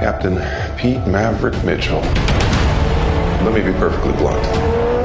Captain 0.00 0.36
Pete 0.78 1.06
Maverick 1.06 1.62
Mitchell. 1.62 2.00
Let 3.44 3.52
me 3.52 3.60
be 3.60 3.78
perfectly 3.78 4.12
blunt. 4.14 4.42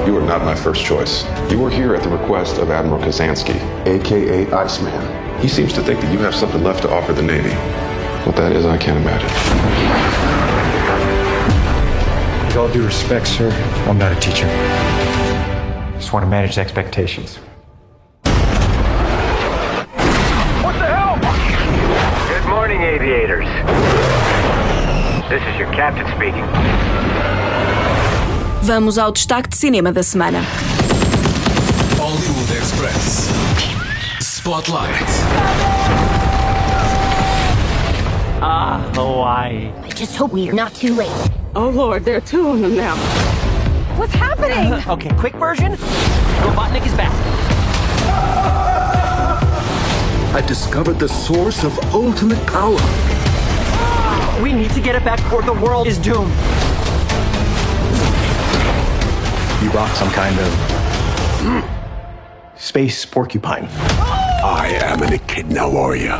You 0.07 0.17
are 0.17 0.25
not 0.25 0.45
my 0.45 0.55
first 0.55 0.85
choice. 0.85 1.25
You 1.51 1.65
are 1.65 1.69
here 1.69 1.93
at 1.95 2.01
the 2.01 2.07
request 2.09 2.59
of 2.59 2.71
Admiral 2.71 3.01
Kazansky, 3.01 3.59
aka 3.85 4.49
Iceman. 4.53 5.41
He 5.41 5.49
seems 5.49 5.73
to 5.73 5.81
think 5.83 5.99
that 5.99 6.13
you 6.13 6.19
have 6.19 6.33
something 6.33 6.63
left 6.63 6.83
to 6.83 6.89
offer 6.89 7.11
the 7.11 7.21
Navy. 7.21 7.49
What 8.25 8.37
that 8.37 8.53
is, 8.53 8.65
I 8.65 8.77
can't 8.77 8.97
imagine. 8.97 9.27
With 12.47 12.55
all 12.55 12.71
due 12.71 12.85
respect, 12.85 13.27
sir, 13.27 13.51
I'm 13.89 13.97
not 13.97 14.13
a 14.13 14.19
teacher. 14.21 14.47
Just 15.99 16.13
want 16.13 16.23
to 16.23 16.29
manage 16.29 16.57
expectations. 16.57 17.37
Vamos 28.61 28.99
ao 28.99 29.11
destaque 29.11 29.49
de 29.49 29.55
cinema 29.55 29.91
da 29.91 30.03
semana. 30.03 30.39
Hollywood 31.97 32.51
Express. 32.55 33.29
Spotlight. 34.21 35.07
Ah, 38.39 38.79
Hawaii. 38.93 39.71
I 39.83 39.89
just 39.95 40.15
hope 40.15 40.31
we 40.31 40.47
are 40.47 40.53
not 40.53 40.75
too 40.75 40.93
late. 40.93 41.09
Oh 41.55 41.69
Lord, 41.69 42.05
there 42.05 42.17
are 42.17 42.21
two 42.21 42.47
of 42.47 42.61
them 42.61 42.75
now. 42.75 42.95
What's 43.97 44.13
happening? 44.13 44.73
Okay, 44.87 45.09
quick 45.17 45.33
version. 45.37 45.75
Robotnik 46.43 46.85
is 46.85 46.93
back. 46.93 47.11
I 50.35 50.41
discovered 50.45 50.99
the 50.99 51.07
source 51.09 51.63
of 51.63 51.73
ultimate 51.95 52.45
power. 52.45 52.77
We 54.41 54.51
need 54.51 54.71
to 54.71 54.81
get 54.81 54.95
it 54.95 55.03
back 55.03 55.19
or 55.31 55.41
the 55.41 55.53
world 55.53 55.87
is 55.87 55.97
doomed. 55.97 56.31
You 59.63 59.69
rock 59.71 59.95
some 59.95 60.09
kind 60.11 60.37
of 60.37 60.53
hmm, 61.41 62.57
space 62.57 63.05
porcupine. 63.05 63.67
I 63.71 64.77
am 64.83 65.01
an 65.01 65.13
echidna 65.13 65.69
warrior. 65.69 66.17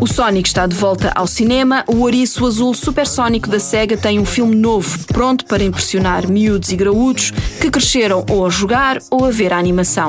O 0.00 0.06
Sonic 0.06 0.48
está 0.48 0.66
de 0.66 0.74
volta 0.74 1.12
ao 1.14 1.26
cinema. 1.26 1.84
O 1.86 2.00
Ouriço 2.00 2.46
Azul 2.46 2.74
Supersónico 2.74 3.48
da 3.48 3.58
SEGA 3.58 3.96
tem 3.96 4.18
um 4.18 4.24
filme 4.24 4.54
novo, 4.54 4.98
pronto 5.06 5.44
para 5.44 5.62
impressionar 5.62 6.28
miúdos 6.28 6.70
e 6.72 6.76
graúdos 6.76 7.30
que 7.60 7.70
cresceram 7.70 8.24
ou 8.30 8.46
a 8.46 8.50
jogar 8.50 8.98
ou 9.10 9.24
a 9.24 9.30
ver 9.30 9.52
a 9.52 9.58
animação. 9.58 10.08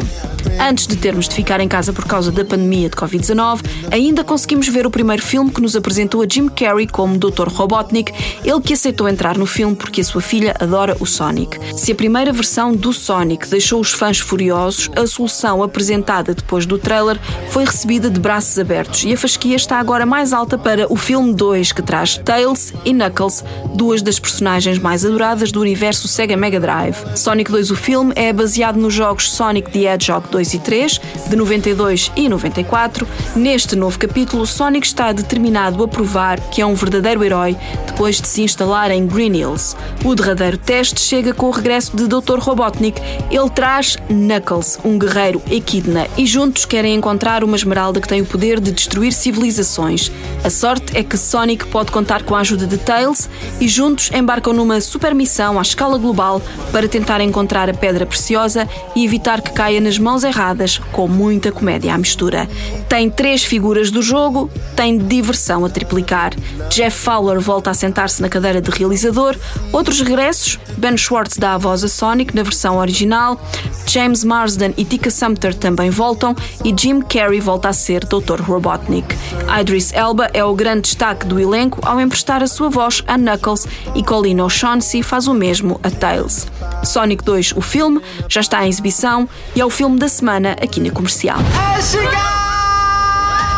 Antes 0.60 0.88
de 0.88 0.96
termos 0.96 1.28
de 1.28 1.36
ficar 1.36 1.60
em 1.60 1.68
casa 1.68 1.94
por 1.94 2.06
causa 2.06 2.32
da 2.32 2.44
pandemia 2.44 2.90
de 2.90 2.96
Covid-19, 2.96 3.62
ainda 3.92 4.24
conseguimos 4.24 4.68
ver 4.68 4.86
o 4.86 4.92
primeiro 4.92 5.22
filme 5.22 5.52
que 5.52 5.62
nos 5.62 5.76
apresentou 5.76 6.22
a 6.22 6.28
Jim 6.30 6.48
Carrey 6.50 6.88
como 6.88 7.18
Dr. 7.18 7.48
Robotnik, 7.48 8.12
ele 8.44 8.62
que 8.62 8.74
aceitou 8.74 9.08
entrar 9.08 9.38
no 9.38 9.46
filme 9.46 9.76
porque 9.76 10.02
a 10.02 10.04
sua 10.04 10.22
filha 10.22 10.56
adora 10.60 10.98
o 11.00 11.06
Sonic. 11.06 11.58
Se 11.78 11.92
a 11.92 11.96
primeira 11.96 12.32
versão 12.32 12.74
do 12.74 12.92
Sonic 12.94 13.48
deixou 13.48 13.80
os 13.80 13.92
fãs 13.92 14.20
furiosos, 14.20 14.90
a 14.96 15.08
solução 15.08 15.64
apresentada 15.64 16.34
depois 16.34 16.66
do 16.66 16.78
trailer 16.78 17.20
foi 17.50 17.66
recebida 17.66 18.10
de 18.10 18.20
braços 18.20 18.40
braços 18.40 18.58
abertos 18.70 19.04
e 19.04 19.12
a 19.12 19.18
fasquia 19.18 19.56
está 19.56 19.80
agora 19.80 20.06
mais 20.06 20.32
alta 20.32 20.56
para 20.56 20.86
o 20.94 20.96
filme 20.96 21.34
2, 21.34 21.72
que 21.72 21.82
traz 21.82 22.18
Tails 22.18 22.72
e 22.86 22.94
Knuckles, 22.94 23.44
duas 23.74 24.04
das 24.04 24.20
personagens 24.20 24.78
mais 24.78 25.04
adoradas 25.04 25.52
do 25.52 25.60
universo 25.60 26.08
Sega 26.08 26.38
Mega 26.38 26.60
Drive. 26.60 26.96
Sonic 27.16 27.50
2, 27.50 27.72
o 27.72 27.76
filme, 27.76 28.14
é 28.16 28.32
baseado 28.32 28.76
nos 28.76 28.94
jogos 28.94 29.32
Sonic 29.32 29.72
the 29.72 29.92
Hedgehog 29.92 30.28
2 30.30 30.54
e 30.54 30.60
3, 30.60 31.02
de 31.30 31.36
92 31.36 32.12
e 32.16 32.30
94. 32.30 33.08
Neste 33.36 33.76
novo 33.76 33.98
capítulo, 33.98 34.46
Sonic 34.46 34.86
está 34.86 35.12
determinado 35.12 35.84
a 35.84 35.88
provar 35.88 36.40
que 36.52 36.62
é 36.62 36.66
um 36.66 36.76
verdadeiro 36.76 37.24
herói 37.24 37.58
depois 37.88 38.22
de 38.22 38.28
se 38.28 38.44
instalar 38.44 38.92
em 38.92 39.08
Green 39.08 39.36
Hills. 39.36 39.76
O 40.06 40.14
derradeiro 40.14 40.60
teste 40.60 41.02
chega 41.02 41.34
com 41.34 41.48
o 41.48 41.52
regresso 41.52 41.98
de 41.98 42.08
Dr. 42.08 42.38
Robotnik. 42.38 43.02
Ele 43.32 43.50
traz 43.50 43.98
Knuckles, 44.08 44.78
um 44.86 45.00
guerreiro 45.00 45.42
equidna, 45.50 46.08
e 46.16 46.26
juntos 46.28 46.66
querem 46.66 46.94
encontrar 46.94 47.44
uma 47.44 47.56
esmeralda 47.56 48.00
que 48.00 48.08
tem 48.08 48.22
o 48.22 48.26
poder 48.26 48.59
de 48.60 48.72
destruir 48.72 49.14
civilizações. 49.14 50.12
A 50.44 50.50
sorte 50.50 50.98
é 50.98 51.04
que 51.04 51.18
Sonic 51.18 51.68
pode 51.68 51.92
contar 51.92 52.24
com 52.24 52.36
a 52.36 52.40
ajuda 52.40 52.66
de 52.66 52.78
Tails 52.78 53.30
e 53.60 53.68
juntos 53.68 54.12
embarcam 54.12 54.54
numa 54.54 54.80
super 54.82 55.14
missão 55.14 55.60
à 55.60 55.62
escala 55.62 55.98
global 55.98 56.42
para 56.72 56.88
tentar 56.88 57.22
encontrar 57.22 57.70
a 57.70 57.74
pedra 57.74 58.06
preciosa 58.06 58.68
e 58.96 59.06
evitar 59.06 59.42
que 59.42 59.52
caia 59.52 59.82
nas 59.82 59.98
mãos 59.98 60.24
erradas, 60.24 60.80
com 60.92 61.08
muita 61.08 61.52
comédia 61.52 61.94
à 61.94 61.98
mistura. 61.98 62.50
Tem 62.88 63.10
três 63.10 63.44
figuras 63.44 63.92
do 63.92 64.02
jogo, 64.02 64.50
tem 64.76 64.98
diversão 64.98 65.66
a 65.66 65.70
triplicar. 65.70 66.34
Jeff 66.70 66.98
Fowler 66.98 67.40
volta 67.40 67.70
a 67.70 67.74
sentar-se 67.74 68.22
na 68.22 68.30
cadeira 68.30 68.62
de 68.62 68.70
realizador, 68.72 69.36
outros 69.72 70.02
regressos, 70.02 70.60
Ben 70.78 70.98
Schwartz 70.98 71.38
dá 71.38 71.54
a 71.54 71.58
voz 71.58 71.84
a 71.84 71.88
Sonic 71.88 72.36
na 72.36 72.44
versão 72.44 72.78
original, 72.78 73.42
James 73.90 74.24
Marsden 74.24 74.72
e 74.78 74.86
Tika 74.86 75.10
Sumpter 75.10 75.52
também 75.56 75.90
voltam 75.90 76.36
e 76.64 76.72
Jim 76.78 77.02
Carrey 77.02 77.40
volta 77.40 77.70
a 77.70 77.74
ser 77.74 78.06
Dr. 78.06 78.40
Robotnik. 78.40 79.18
Idris 79.60 79.92
Elba 79.94 80.30
é 80.32 80.44
o 80.44 80.54
grande 80.54 80.82
destaque 80.82 81.26
do 81.26 81.40
elenco 81.40 81.80
ao 81.82 82.00
emprestar 82.00 82.44
a 82.44 82.48
sua 82.48 82.70
voz 82.70 83.04
a 83.08 83.18
Knuckles 83.18 83.66
e 83.96 84.04
Colin 84.04 84.42
O'Shaughnessy 84.42 85.02
faz 85.02 85.28
o 85.28 85.34
mesmo 85.34 85.80
a 85.82 85.90
Tails. 85.90 86.46
Sonic 86.84 87.24
2, 87.24 87.54
o 87.56 87.62
filme, 87.62 88.00
já 88.28 88.42
está 88.42 88.64
em 88.64 88.70
exibição 88.70 89.28
e 89.56 89.62
é 89.62 89.66
o 89.66 89.72
filme 89.72 89.98
da 89.98 90.08
semana 90.08 90.52
aqui 90.62 90.80
na 90.80 90.92
comercial. 90.92 91.40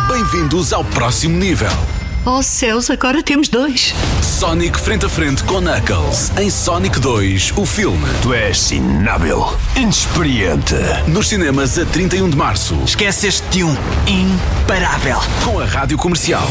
Bem-vindos 0.08 0.72
ao 0.72 0.86
próximo 0.86 1.38
nível. 1.38 2.00
Oh 2.24 2.44
céus, 2.44 2.92
agora 2.92 3.24
temos 3.24 3.50
dois. 3.50 3.96
Sonic 4.22 4.80
frente 4.80 5.08
a 5.08 5.10
frente 5.10 5.44
com 5.44 5.60
Knuckles 5.60 6.32
em 6.38 6.51
Sonic 6.51 7.00
2, 7.00 7.54
o 7.58 7.66
filme. 7.66 8.06
Tu 8.22 8.32
és 8.32 8.70
inábil, 8.70 9.44
inexperiente. 9.75 10.75
Nos 11.08 11.30
cinemas 11.30 11.80
a 11.80 11.86
31 11.86 12.30
de 12.30 12.38
março. 12.38 12.75
Esqueceste 12.86 13.42
de 13.50 13.63
um 13.63 13.75
imparável. 14.06 15.18
Com 15.44 15.60
a 15.60 15.66
rádio 15.66 15.98
comercial. 15.98 16.48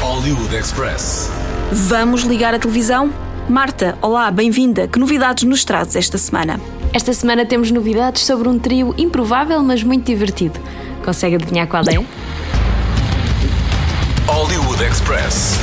Hollywood 0.00 0.56
Express. 0.56 1.30
Vamos 1.70 2.22
ligar 2.22 2.54
a 2.54 2.58
televisão? 2.58 3.12
Marta, 3.46 3.98
olá, 4.00 4.30
bem-vinda. 4.30 4.88
Que 4.88 4.98
novidades 4.98 5.44
nos 5.44 5.66
trazes 5.66 5.96
esta 5.96 6.16
semana? 6.16 6.58
Esta 6.94 7.12
semana 7.12 7.44
temos 7.44 7.70
novidades 7.70 8.24
sobre 8.24 8.48
um 8.48 8.58
trio 8.58 8.94
improvável, 8.96 9.62
mas 9.62 9.82
muito 9.82 10.06
divertido. 10.06 10.58
Consegue 11.04 11.34
adivinhar 11.34 11.66
qual 11.66 11.82
é? 11.82 12.47
Express. 14.80 15.58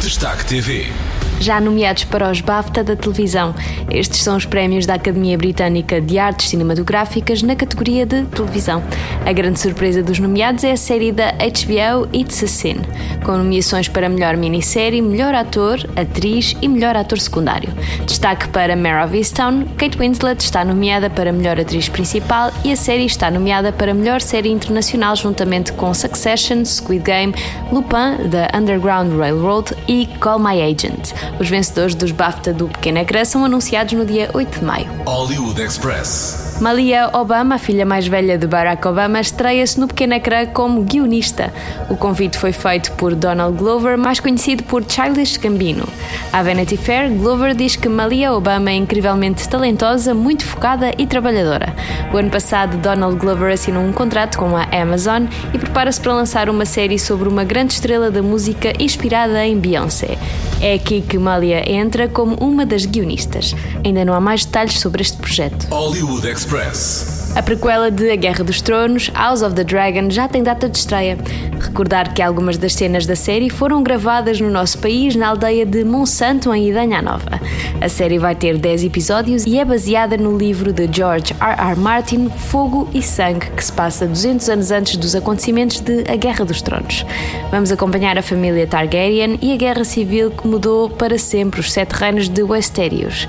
Destaque 0.00 0.44
TV. 0.44 1.03
Já 1.40 1.60
nomeados 1.60 2.04
para 2.04 2.30
os 2.30 2.40
BAFTA 2.40 2.82
da 2.82 2.96
televisão. 2.96 3.54
Estes 3.90 4.22
são 4.22 4.36
os 4.36 4.46
prémios 4.46 4.86
da 4.86 4.94
Academia 4.94 5.36
Britânica 5.36 6.00
de 6.00 6.18
Artes 6.18 6.48
Cinematográficas 6.48 7.42
na 7.42 7.54
categoria 7.54 8.06
de 8.06 8.24
televisão. 8.26 8.82
A 9.26 9.32
grande 9.32 9.60
surpresa 9.60 10.02
dos 10.02 10.18
nomeados 10.18 10.64
é 10.64 10.72
a 10.72 10.76
série 10.76 11.12
da 11.12 11.32
HBO 11.32 12.08
It's 12.12 12.42
a 12.42 12.46
Sin, 12.46 12.76
com 13.24 13.36
nomeações 13.36 13.88
para 13.88 14.08
melhor 14.08 14.36
minissérie, 14.36 15.02
melhor 15.02 15.34
ator, 15.34 15.78
atriz 15.96 16.56
e 16.62 16.68
melhor 16.68 16.96
ator 16.96 17.18
secundário. 17.18 17.70
Destaque 18.06 18.48
para 18.48 18.76
Mare 18.76 19.04
of 19.04 19.16
Easttown, 19.16 19.66
Kate 19.76 19.98
Winslet 19.98 20.42
está 20.42 20.64
nomeada 20.64 21.10
para 21.10 21.32
melhor 21.32 21.60
atriz 21.60 21.88
principal 21.88 22.50
e 22.64 22.72
a 22.72 22.76
série 22.76 23.04
está 23.04 23.30
nomeada 23.30 23.72
para 23.72 23.92
melhor 23.92 24.20
série 24.20 24.50
internacional 24.50 25.14
juntamente 25.16 25.72
com 25.72 25.92
Succession, 25.92 26.64
Squid 26.64 27.04
Game, 27.04 27.34
Lupin, 27.70 28.28
The 28.30 28.48
Underground 28.56 29.12
Railroad 29.18 29.74
e 29.88 30.06
Call 30.20 30.38
My 30.38 30.62
Agent. 30.62 31.12
Os 31.38 31.48
vencedores 31.48 31.94
dos 31.94 32.12
BAFTA 32.12 32.52
do 32.52 32.68
Pequeno 32.68 32.98
Ecrã 32.98 33.24
são 33.24 33.44
anunciados 33.44 33.92
no 33.92 34.04
dia 34.04 34.30
8 34.32 34.60
de 34.60 34.64
maio. 34.64 34.90
Hollywood 35.06 35.60
Express. 35.60 36.43
Malia 36.60 37.10
Obama, 37.12 37.56
a 37.56 37.58
filha 37.58 37.84
mais 37.84 38.06
velha 38.06 38.38
de 38.38 38.46
Barack 38.46 38.86
Obama, 38.86 39.20
estreia-se 39.20 39.78
no 39.78 39.88
pequeno 39.88 40.14
ecrã 40.14 40.46
como 40.46 40.82
guionista. 40.82 41.52
O 41.90 41.96
convite 41.96 42.38
foi 42.38 42.52
feito 42.52 42.92
por 42.92 43.14
Donald 43.14 43.58
Glover, 43.58 43.98
mais 43.98 44.20
conhecido 44.20 44.62
por 44.62 44.84
Childish 44.88 45.36
Gambino. 45.36 45.86
À 46.32 46.42
Vanity 46.42 46.76
Fair, 46.76 47.10
Glover 47.10 47.54
diz 47.54 47.74
que 47.74 47.88
Malia 47.88 48.32
Obama 48.32 48.70
é 48.70 48.74
incrivelmente 48.74 49.48
talentosa, 49.48 50.14
muito 50.14 50.44
focada 50.44 50.92
e 50.96 51.06
trabalhadora. 51.06 51.74
O 52.12 52.16
ano 52.16 52.30
passado, 52.30 52.76
Donald 52.76 53.16
Glover 53.16 53.52
assinou 53.52 53.82
um 53.82 53.92
contrato 53.92 54.38
com 54.38 54.56
a 54.56 54.64
Amazon 54.64 55.24
e 55.52 55.58
prepara-se 55.58 56.00
para 56.00 56.14
lançar 56.14 56.48
uma 56.48 56.64
série 56.64 56.98
sobre 56.98 57.28
uma 57.28 57.42
grande 57.42 57.74
estrela 57.74 58.10
da 58.10 58.22
música 58.22 58.72
inspirada 58.78 59.44
em 59.44 59.58
Beyoncé. 59.58 60.16
É 60.60 60.74
aqui 60.74 61.02
que 61.02 61.18
Malia 61.18 61.70
entra 61.70 62.08
como 62.08 62.36
uma 62.36 62.64
das 62.64 62.86
guionistas. 62.86 63.54
Ainda 63.84 64.04
não 64.04 64.14
há 64.14 64.20
mais 64.20 64.44
detalhes 64.44 64.78
sobre 64.80 65.02
este 65.02 65.16
projeto. 65.18 65.66
Hollywood 65.68 66.26
Express. 66.44 67.23
A 67.36 67.42
prequela 67.42 67.90
de 67.90 68.12
A 68.12 68.16
Guerra 68.16 68.44
dos 68.44 68.60
Tronos, 68.60 69.10
House 69.12 69.42
of 69.42 69.56
the 69.56 69.64
Dragon, 69.64 70.08
já 70.08 70.28
tem 70.28 70.40
data 70.40 70.68
de 70.68 70.78
estreia. 70.78 71.18
Recordar 71.60 72.14
que 72.14 72.22
algumas 72.22 72.56
das 72.56 72.74
cenas 72.74 73.06
da 73.06 73.16
série 73.16 73.50
foram 73.50 73.82
gravadas 73.82 74.40
no 74.40 74.48
nosso 74.48 74.78
país, 74.78 75.16
na 75.16 75.28
aldeia 75.28 75.66
de 75.66 75.82
Monsanto, 75.82 76.54
em 76.54 76.68
Idanha 76.68 77.02
Nova. 77.02 77.40
A 77.80 77.88
série 77.88 78.20
vai 78.20 78.36
ter 78.36 78.56
10 78.56 78.84
episódios 78.84 79.44
e 79.46 79.58
é 79.58 79.64
baseada 79.64 80.16
no 80.16 80.38
livro 80.38 80.72
de 80.72 80.88
George 80.90 81.34
R. 81.40 81.70
R. 81.72 81.80
Martin, 81.80 82.30
Fogo 82.30 82.88
e 82.94 83.02
Sangue, 83.02 83.50
que 83.50 83.64
se 83.64 83.72
passa 83.72 84.06
200 84.06 84.48
anos 84.48 84.70
antes 84.70 84.96
dos 84.96 85.16
acontecimentos 85.16 85.80
de 85.80 86.04
A 86.08 86.14
Guerra 86.14 86.44
dos 86.44 86.62
Tronos. 86.62 87.04
Vamos 87.50 87.72
acompanhar 87.72 88.16
a 88.16 88.22
família 88.22 88.66
Targaryen 88.66 89.38
e 89.42 89.52
a 89.52 89.56
guerra 89.56 89.84
civil 89.84 90.30
que 90.30 90.46
mudou 90.46 90.88
para 90.88 91.18
sempre 91.18 91.58
os 91.58 91.72
sete 91.72 91.92
reinos 91.94 92.28
de 92.28 92.44
Westeros. 92.44 93.26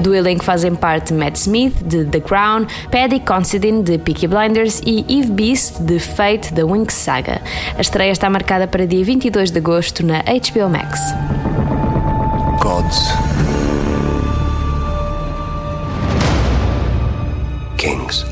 Do 0.00 0.14
elenco 0.14 0.44
fazem 0.44 0.74
parte 0.74 1.14
Matt 1.14 1.36
Smith, 1.36 1.74
de 1.82 2.04
The 2.04 2.20
Crown, 2.20 2.66
Paddy 2.90 3.20
Considine, 3.46 3.80
de 3.80 3.96
Peaky 3.96 4.26
Blinders 4.26 4.82
e 4.84 5.04
Eve 5.08 5.30
Beast, 5.30 5.78
de 5.78 6.00
Fate, 6.00 6.52
da 6.52 6.66
Winx 6.66 6.94
Saga. 6.94 7.40
A 7.78 7.80
estreia 7.80 8.10
está 8.10 8.28
marcada 8.28 8.66
para 8.66 8.84
dia 8.88 9.04
22 9.04 9.52
de 9.52 9.58
agosto 9.58 10.04
na 10.04 10.20
HBO 10.22 10.68
Max. 10.68 10.98
Gods. 12.60 13.14
Kings. 17.76 18.26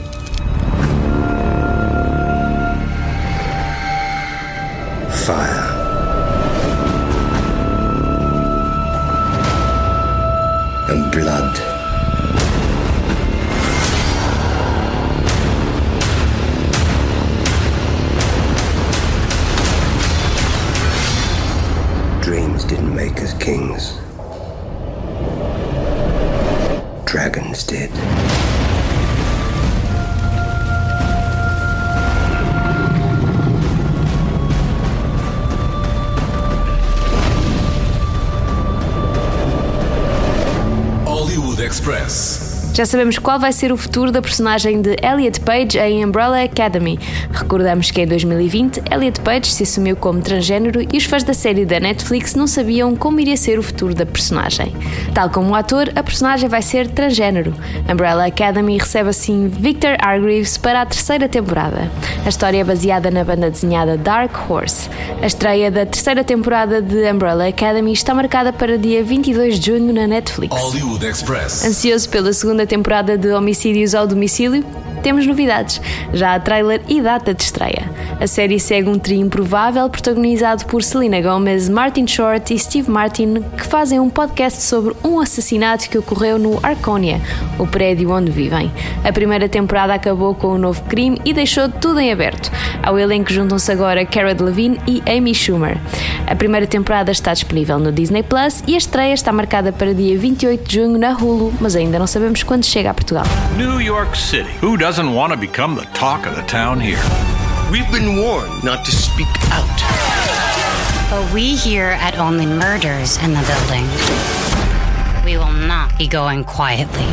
Fire. 5.10 5.70
And 10.90 11.08
blood. 11.12 11.73
Kings. 23.44 23.98
Dragons 27.04 27.62
did. 27.64 27.90
Hollywood 41.06 41.60
Express. 41.60 42.33
Já 42.74 42.84
sabemos 42.84 43.18
qual 43.20 43.38
vai 43.38 43.52
ser 43.52 43.70
o 43.70 43.76
futuro 43.76 44.10
da 44.10 44.20
personagem 44.20 44.82
de 44.82 44.96
Elliot 45.00 45.38
Page 45.42 45.78
em 45.78 46.04
Umbrella 46.04 46.42
Academy. 46.42 46.98
Recordamos 47.30 47.92
que 47.92 48.00
em 48.00 48.06
2020 48.06 48.82
Elliot 48.90 49.20
Page 49.20 49.46
se 49.52 49.62
assumiu 49.62 49.94
como 49.94 50.20
transgênero 50.20 50.82
e 50.92 50.98
os 50.98 51.04
fãs 51.04 51.22
da 51.22 51.32
série 51.32 51.64
da 51.64 51.78
Netflix 51.78 52.34
não 52.34 52.48
sabiam 52.48 52.96
como 52.96 53.20
iria 53.20 53.36
ser 53.36 53.60
o 53.60 53.62
futuro 53.62 53.94
da 53.94 54.04
personagem. 54.04 54.74
Tal 55.14 55.30
como 55.30 55.50
o 55.50 55.54
ator, 55.54 55.92
a 55.94 56.02
personagem 56.02 56.48
vai 56.48 56.62
ser 56.62 56.88
transgênero. 56.88 57.54
Umbrella 57.88 58.26
Academy 58.26 58.76
recebe 58.76 59.10
assim 59.10 59.46
Victor 59.46 59.96
Hargreaves 60.00 60.58
para 60.58 60.82
a 60.82 60.86
terceira 60.86 61.28
temporada. 61.28 61.88
A 62.26 62.28
história 62.28 62.58
é 62.58 62.64
baseada 62.64 63.08
na 63.08 63.22
banda 63.22 63.52
desenhada 63.52 63.96
Dark 63.96 64.50
Horse. 64.50 64.90
A 65.22 65.26
estreia 65.26 65.70
da 65.70 65.86
terceira 65.86 66.24
temporada 66.24 66.82
de 66.82 67.08
Umbrella 67.08 67.46
Academy 67.46 67.92
está 67.92 68.12
marcada 68.12 68.52
para 68.52 68.76
dia 68.76 69.04
22 69.04 69.60
de 69.60 69.70
junho 69.70 69.94
na 69.94 70.08
Netflix. 70.08 70.60
Hollywood 70.60 71.06
Express. 71.06 71.64
Ansioso 71.64 72.08
pela 72.08 72.32
segunda 72.32 72.63
temporada 72.66 73.16
de 73.16 73.32
Homicídios 73.32 73.94
ao 73.94 74.06
Domicílio? 74.06 74.64
Temos 75.04 75.26
novidades. 75.26 75.82
Já 76.14 76.34
há 76.34 76.40
trailer 76.40 76.80
e 76.88 77.00
data 77.00 77.34
de 77.34 77.42
estreia. 77.42 77.90
A 78.18 78.26
série 78.26 78.58
segue 78.58 78.88
um 78.88 78.98
trio 78.98 79.20
improvável 79.20 79.88
protagonizado 79.90 80.64
por 80.64 80.82
Selena 80.82 81.20
Gomez, 81.20 81.68
Martin 81.68 82.06
Short 82.06 82.54
e 82.54 82.58
Steve 82.58 82.90
Martin, 82.90 83.42
que 83.56 83.66
fazem 83.66 84.00
um 84.00 84.08
podcast 84.08 84.62
sobre 84.62 84.94
um 85.04 85.20
assassinato 85.20 85.90
que 85.90 85.98
ocorreu 85.98 86.38
no 86.38 86.58
Arconia, 86.62 87.20
o 87.58 87.66
prédio 87.66 88.10
onde 88.10 88.30
vivem. 88.30 88.72
A 89.04 89.12
primeira 89.12 89.46
temporada 89.46 89.92
acabou 89.92 90.34
com 90.34 90.54
um 90.54 90.58
novo 90.58 90.82
crime 90.84 91.20
e 91.22 91.34
deixou 91.34 91.68
tudo 91.68 92.00
em 92.00 92.10
aberto. 92.10 92.50
Ao 92.82 92.98
elenco 92.98 93.30
juntam-se 93.30 93.70
agora 93.70 94.06
Cara 94.06 94.34
Delevingne 94.34 94.80
e 94.86 95.02
Amy 95.06 95.34
Schumer. 95.34 95.76
A 96.26 96.34
primeira 96.34 96.66
temporada 96.66 97.12
está 97.12 97.34
disponível 97.34 97.78
no 97.78 97.92
Disney 97.92 98.22
Plus 98.22 98.64
e 98.66 98.74
a 98.74 98.78
estreia 98.78 99.12
está 99.12 99.30
marcada 99.32 99.70
para 99.70 99.92
dia 99.92 100.16
28 100.16 100.66
de 100.66 100.74
junho 100.76 100.98
na 100.98 101.12
Hulu, 101.12 101.52
mas 101.60 101.76
ainda 101.76 101.98
não 101.98 102.06
sabemos 102.06 102.42
quando 102.42 102.64
chega 102.64 102.90
a 102.90 102.94
Portugal. 102.94 103.26
New 103.58 103.80
York 103.80 104.16
City. 104.16 104.48
Who 104.62 104.78
want 105.02 105.32
to 105.32 105.36
become 105.36 105.74
the 105.74 105.84
talk 105.86 106.24
of 106.24 106.36
the 106.36 106.42
town 106.42 106.78
here? 106.78 107.02
We've 107.68 107.90
been 107.90 108.16
warned 108.16 108.62
not 108.62 108.84
to 108.84 108.92
speak 108.92 109.26
out. 109.50 109.66
But 111.10 111.34
we 111.34 111.56
here 111.56 111.96
at 111.98 112.16
Only 112.16 112.46
Murders 112.46 113.16
in 113.18 113.32
the 113.32 113.42
building, 113.42 113.84
we 115.24 115.36
will 115.36 115.52
not 115.52 115.98
be 115.98 116.06
going 116.06 116.44
quietly. 116.44 117.06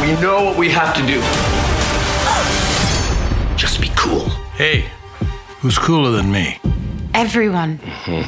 We 0.00 0.20
know 0.20 0.42
what 0.44 0.58
we 0.58 0.68
have 0.70 0.92
to 0.96 1.06
do. 1.06 1.20
Just 3.56 3.80
be 3.80 3.92
cool. 3.96 4.28
Hey, 4.56 4.90
who's 5.60 5.78
cooler 5.78 6.10
than 6.10 6.32
me? 6.32 6.58
Everyone. 7.14 7.78
Mm-hmm. 7.78 8.22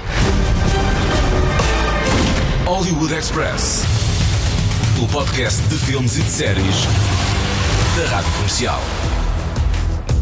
Hollywood 2.67 3.11
Express. 3.11 3.96
O 4.99 5.07
podcast 5.09 5.61
de 5.69 5.77
filmes 5.77 6.17
e 6.17 6.23
de 6.23 6.31
séries 6.31 6.75
da 7.97 8.17
Rádio 8.17 8.33
Comercial. 8.33 8.81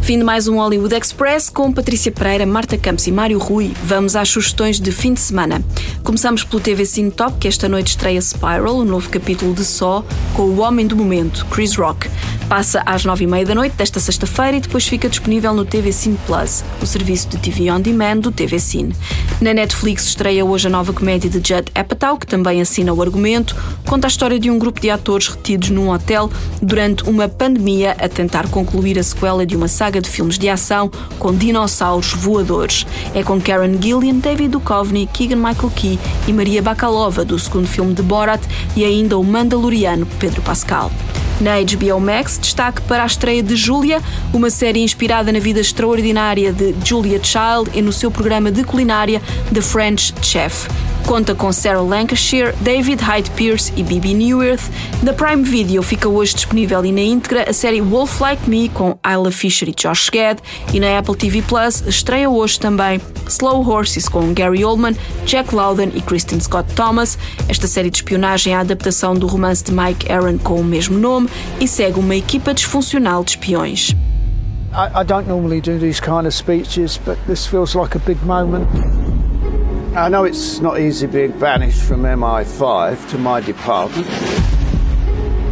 Fim 0.02 0.18
de 0.18 0.24
mais 0.24 0.48
um 0.48 0.56
Hollywood 0.56 0.92
Express 0.96 1.48
com 1.48 1.72
Patrícia 1.72 2.10
Pereira, 2.10 2.44
Marta 2.44 2.76
Campos 2.76 3.06
e 3.06 3.12
Mário 3.12 3.38
Rui. 3.38 3.72
Vamos 3.84 4.16
às 4.16 4.28
sugestões 4.28 4.80
de 4.80 4.90
fim 4.90 5.14
de 5.14 5.20
semana. 5.20 5.62
Começamos 6.02 6.42
pelo 6.42 6.60
TV 6.60 6.84
Cine 6.84 7.12
Top, 7.12 7.38
que 7.38 7.46
esta 7.46 7.68
noite 7.68 7.90
estreia 7.90 8.20
Spiral, 8.20 8.78
o 8.78 8.84
novo 8.84 9.08
capítulo 9.08 9.54
de 9.54 9.64
Só, 9.64 10.04
com 10.34 10.42
o 10.42 10.58
homem 10.58 10.88
do 10.88 10.96
momento, 10.96 11.46
Chris 11.46 11.76
Rock. 11.76 12.10
Passa 12.48 12.82
às 12.84 13.04
nove 13.04 13.24
e 13.24 13.26
meia 13.26 13.44
da 13.44 13.54
noite 13.54 13.74
desta 13.74 13.98
sexta-feira 13.98 14.56
e 14.56 14.60
depois 14.60 14.86
fica 14.86 15.08
disponível 15.08 15.52
no 15.54 15.64
TV 15.64 15.90
Cine 15.92 16.18
Plus, 16.26 16.62
o 16.80 16.86
serviço 16.86 17.28
de 17.28 17.38
TV 17.38 17.70
On 17.70 17.80
Demand 17.80 18.18
do 18.18 18.30
TV 18.30 18.58
Cine. 18.58 18.94
Na 19.40 19.54
Netflix 19.54 20.04
estreia 20.04 20.44
hoje 20.44 20.66
a 20.66 20.70
nova 20.70 20.92
comédia 20.92 21.28
de 21.28 21.36
Judd 21.36 21.70
Apatow, 21.74 22.18
que 22.18 22.26
também 22.26 22.60
assina 22.60 22.92
o 22.92 23.02
argumento. 23.02 23.56
Conta 23.86 24.06
a 24.06 24.08
história 24.08 24.38
de 24.38 24.50
um 24.50 24.58
grupo 24.58 24.80
de 24.80 24.90
atores 24.90 25.28
retidos 25.28 25.70
num 25.70 25.90
hotel 25.90 26.30
durante 26.60 27.02
uma 27.04 27.28
pandemia 27.28 27.96
a 27.98 28.08
tentar 28.08 28.48
concluir 28.48 28.98
a 28.98 29.02
sequela 29.02 29.46
de 29.46 29.56
uma 29.56 29.66
saga 29.66 30.00
de 30.00 30.08
filmes 30.08 30.38
de 30.38 30.48
ação 30.48 30.90
com 31.18 31.34
dinossauros 31.34 32.12
voadores. 32.12 32.86
É 33.14 33.22
com 33.22 33.40
Karen 33.40 33.80
Gillian, 33.80 34.18
David 34.18 34.50
Duchovny, 34.50 35.06
Keegan 35.06 35.36
Michael 35.36 35.72
Key 35.74 35.98
e 36.28 36.32
Maria 36.32 36.62
Bakalova, 36.62 37.24
do 37.24 37.38
segundo 37.38 37.66
filme 37.66 37.94
de 37.94 38.02
Borat, 38.02 38.42
e 38.76 38.84
ainda 38.84 39.18
o 39.18 39.24
Mandaloriano 39.24 40.06
Pedro 40.18 40.42
Pascal. 40.42 40.90
Na 41.40 41.54
HBO 41.60 41.98
Max, 41.98 42.33
destaque 42.40 42.80
para 42.82 43.02
a 43.02 43.06
estreia 43.06 43.42
de 43.42 43.56
Julia, 43.56 44.00
uma 44.32 44.50
série 44.50 44.80
inspirada 44.80 45.32
na 45.32 45.38
vida 45.38 45.60
extraordinária 45.60 46.52
de 46.52 46.74
Julia 46.84 47.20
Child 47.22 47.70
e 47.74 47.82
no 47.82 47.92
seu 47.92 48.10
programa 48.10 48.50
de 48.50 48.64
culinária 48.64 49.20
The 49.52 49.60
French 49.60 50.14
Chef. 50.22 50.68
Conta 51.06 51.34
com 51.34 51.52
Sarah 51.52 51.82
Lancashire, 51.82 52.54
David 52.60 53.02
Hyde 53.02 53.30
Pierce 53.32 53.72
e 53.76 53.82
Bibi 53.82 54.14
Newirth. 54.14 54.62
Na 55.02 55.12
Prime 55.12 55.42
Video 55.42 55.82
fica 55.82 56.08
hoje 56.08 56.34
disponível 56.34 56.84
e 56.84 56.90
na 56.90 57.02
íntegra 57.02 57.48
a 57.48 57.52
série 57.52 57.80
Wolf 57.80 58.20
Like 58.20 58.48
Me 58.48 58.70
com 58.70 58.98
Isla 59.06 59.30
Fisher 59.30 59.68
e 59.68 59.72
Josh 59.72 60.08
Gad 60.08 60.40
e 60.72 60.80
na 60.80 60.98
Apple 60.98 61.14
TV 61.14 61.42
Plus 61.42 61.82
estreia 61.86 62.28
hoje 62.28 62.58
também 62.58 63.00
Slow 63.28 63.68
Horses 63.68 64.08
com 64.08 64.32
Gary 64.32 64.64
Oldman, 64.64 64.96
Jack 65.26 65.54
Lowden 65.54 65.92
e 65.94 66.00
Kristen 66.00 66.40
Scott 66.40 66.72
Thomas. 66.74 67.18
Esta 67.48 67.68
série 67.68 67.90
de 67.90 67.98
espionagem 67.98 68.54
é 68.54 68.56
a 68.56 68.60
adaptação 68.60 69.14
do 69.14 69.26
romance 69.26 69.62
de 69.62 69.72
Mike 69.72 70.10
Aaron 70.10 70.38
com 70.38 70.58
o 70.58 70.64
mesmo 70.64 70.98
nome 70.98 71.28
e 71.60 71.68
segue 71.68 71.98
uma 72.00 72.16
equipa 72.16 72.54
disfuncional 72.54 73.22
de 73.22 73.32
espiões. 73.32 73.94
I, 74.72 75.02
I 75.02 75.04
don't 75.04 75.28
normally 75.28 75.60
do 75.60 75.78
these 75.78 76.00
kind 76.00 76.26
of 76.26 76.32
speeches, 76.32 76.98
but 77.04 77.16
this 77.26 77.46
feels 77.46 77.76
like 77.76 77.94
a 77.94 78.00
big 78.00 78.18
moment. 78.24 78.66
I 79.96 80.08
know 80.08 80.24
it's 80.24 80.58
not 80.58 80.80
easy 80.80 81.06
being 81.06 81.38
banished 81.38 81.80
from 81.82 82.02
MI5 82.02 83.10
to 83.10 83.18
my 83.18 83.40
department, 83.40 84.08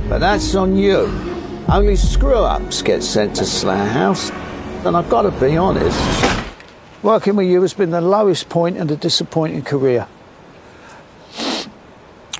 but 0.09 0.19
that's 0.19 0.57
on 0.57 0.77
you. 0.77 1.07
Only 1.69 1.95
screw 1.95 2.43
ups 2.43 2.83
get 2.83 3.05
sent 3.05 3.37
to 3.37 3.45
Slayer 3.45 3.85
House, 3.85 4.33
and 4.85 4.97
I've 4.97 5.09
got 5.09 5.23
to 5.23 5.31
be 5.31 5.57
honest. 5.57 5.97
Working 7.05 7.37
with 7.37 7.47
you 7.47 7.63
has 7.63 7.73
been 7.73 7.91
the 7.91 8.01
lowest 8.01 8.49
point 8.49 8.79
in 8.79 8.91
a 8.91 8.97
disappointing 8.97 9.63
career. 9.63 10.09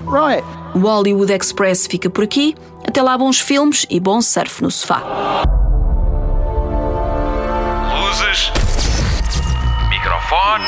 Right. 0.01 0.43
O 0.75 0.79
Hollywood 0.79 1.29
Express 1.29 1.87
fica 1.87 2.09
por 2.09 2.25
aqui. 2.25 2.53
Até 2.85 3.01
lá, 3.01 3.17
bons 3.17 3.39
filmes 3.39 3.85
e 3.89 4.01
bom 4.01 4.21
surf 4.21 4.61
no 4.61 4.69
sofá. 4.69 5.01
Luzes. 7.95 8.51
Microfone. 9.89 10.67